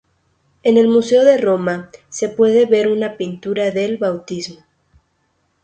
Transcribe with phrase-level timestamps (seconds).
[0.63, 4.63] En el Museo de Roma se puede ver una pintura del bautismo.